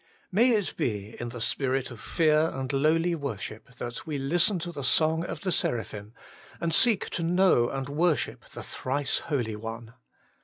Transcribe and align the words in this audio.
May 0.31 0.49
it 0.49 0.73
be 0.75 1.15
in 1.19 1.29
the 1.29 1.39
spirit 1.39 1.91
of 1.91 2.01
fear 2.01 2.49
and 2.51 2.73
lowly 2.73 3.13
worship 3.13 3.75
that 3.75 4.03
we 4.07 4.17
listen 4.17 4.57
to 4.57 4.71
the 4.71 4.83
song 4.83 5.23
of 5.23 5.41
the 5.41 5.51
seraphim, 5.51 6.15
and 6.59 6.73
seek 6.73 7.11
to 7.11 7.21
know 7.21 7.69
and 7.69 7.87
worship 7.87 8.45
the 8.55 8.63
Thrice 8.63 9.19
Holy 9.29 9.55
One. 9.55 9.93